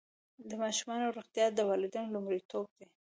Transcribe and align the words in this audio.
د 0.49 0.51
ماشومانو 0.63 1.13
روغتیا 1.17 1.45
د 1.53 1.59
والدینو 1.69 2.13
لومړیتوب 2.15 2.65
دی. 2.77 2.87